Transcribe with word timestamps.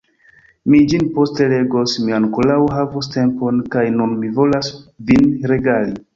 Mi 0.73 0.77
ĝin 0.93 1.03
poste 1.17 1.45
legos, 1.51 1.93
mi 2.05 2.15
ankoraŭ 2.21 2.57
havos 2.77 3.11
tempon, 3.17 3.61
kaj 3.77 3.85
nun 4.01 4.19
mi 4.25 4.35
volas 4.41 4.75
vin 5.13 5.31
regali. 5.55 5.97